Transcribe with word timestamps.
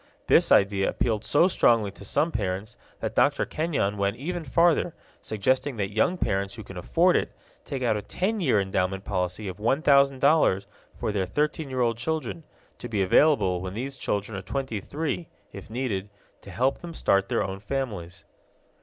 This 0.25 0.51
idea 0.51 0.89
appealed 0.89 1.23
so 1.23 1.47
strongly 1.47 1.91
to 1.91 2.03
some 2.03 2.31
parents 2.31 2.75
that 3.01 3.13
Dr. 3.13 3.45
Kenyon 3.45 3.99
went 3.99 4.17
even 4.17 4.43
further, 4.43 4.95
suggesting 5.21 5.77
that 5.77 5.91
young 5.93 6.17
parents 6.17 6.55
who 6.55 6.63
can 6.63 6.75
afford 6.75 7.15
it 7.15 7.31
take 7.65 7.83
out 7.83 7.95
a 7.95 8.01
ten 8.01 8.39
year 8.41 8.59
endowment 8.59 9.05
policy 9.05 9.47
of 9.47 9.57
$1000 9.57 10.65
for 10.97 11.11
their 11.11 11.27
thirteen 11.27 11.69
year 11.69 11.81
old 11.81 11.99
children, 11.99 12.43
to 12.79 12.89
be 12.89 13.03
available 13.03 13.61
when 13.61 13.75
these 13.75 13.95
children 13.95 14.35
are 14.35 14.41
twenty 14.41 14.81
three, 14.81 15.27
if 15.53 15.69
needed, 15.69 16.09
to 16.41 16.49
help 16.49 16.79
them 16.79 16.95
start 16.95 17.29
their 17.29 17.43
own 17.43 17.59
families. 17.59 18.25